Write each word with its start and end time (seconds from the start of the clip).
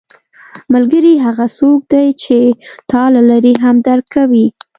ملګری 0.73 1.13
هغه 1.25 1.45
څوک 1.57 1.79
دی 1.93 2.07
چې 2.23 2.37
تا 2.89 3.01
له 3.13 3.21
لرې 3.29 3.53
هم 3.63 3.75
درک 3.87 4.05
کوي 4.15 4.45